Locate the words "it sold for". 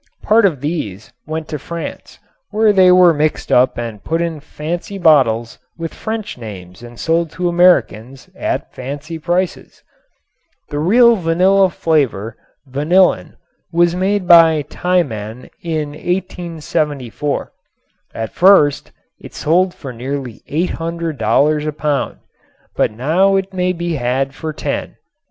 19.19-19.93